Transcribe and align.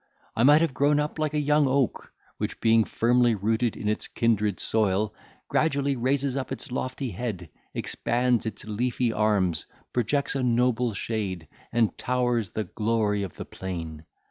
I 0.35 0.41
might 0.41 0.61
have 0.61 0.73
grown 0.73 0.99
up 0.99 1.19
like 1.19 1.35
a 1.35 1.39
young 1.39 1.67
oak, 1.67 2.11
which, 2.39 2.59
being 2.59 2.85
firmly 2.85 3.35
rooted 3.35 3.77
in 3.77 3.87
its 3.87 4.07
kindred 4.07 4.59
soil, 4.59 5.13
gradually 5.47 5.95
raises 5.95 6.35
up 6.35 6.51
its 6.51 6.71
lofty 6.71 7.11
head, 7.11 7.51
expands 7.75 8.47
its 8.47 8.65
leafy 8.65 9.13
arms, 9.13 9.67
projects 9.93 10.33
a 10.33 10.41
noble 10.41 10.95
shade, 10.95 11.47
and 11.71 11.99
towers 11.99 12.49
the 12.49 12.63
glory 12.63 13.21
of 13.21 13.35
the 13.35 13.45
plain. 13.45 14.03